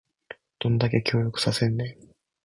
[0.57, 2.11] どんだけ協力させんねん